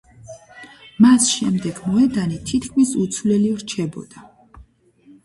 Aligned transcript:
მას 1.05 1.27
შემდეგ 1.33 1.81
მოედანი 1.89 2.39
თითქმის 2.53 2.95
უცვლელი 3.05 3.53
რჩებოდა. 3.65 4.25